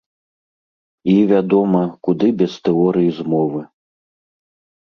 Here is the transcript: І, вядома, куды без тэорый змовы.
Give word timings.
І, 1.13 1.17
вядома, 1.31 1.81
куды 2.07 2.27
без 2.39 2.57
тэорый 2.69 3.07
змовы. 3.19 3.61